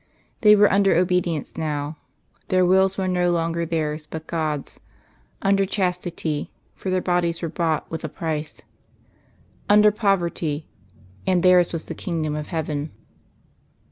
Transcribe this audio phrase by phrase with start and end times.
[0.41, 1.97] They were under obedience now;
[2.47, 4.79] their wills were no longer theirs but God's;
[5.43, 8.63] under chastity for their bodies were bought with a price;
[9.69, 10.65] under poverty,
[11.27, 12.89] and theirs was the kingdom of heaven.